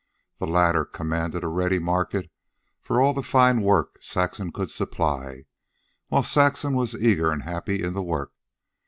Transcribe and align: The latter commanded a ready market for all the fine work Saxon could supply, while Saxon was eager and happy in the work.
The 0.39 0.47
latter 0.47 0.83
commanded 0.83 1.43
a 1.43 1.47
ready 1.47 1.77
market 1.77 2.31
for 2.81 2.99
all 2.99 3.13
the 3.13 3.21
fine 3.21 3.61
work 3.61 3.97
Saxon 4.01 4.51
could 4.51 4.71
supply, 4.71 5.43
while 6.07 6.23
Saxon 6.23 6.73
was 6.73 6.95
eager 6.99 7.31
and 7.31 7.43
happy 7.43 7.83
in 7.83 7.93
the 7.93 8.01
work. 8.01 8.31